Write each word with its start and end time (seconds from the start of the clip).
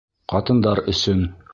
Ҡатындар 0.33 0.83
өсөн! 0.95 1.25